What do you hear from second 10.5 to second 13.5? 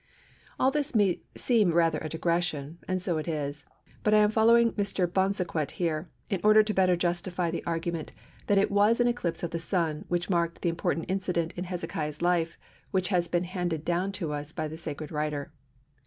the important incident in Hezekiah's life which has been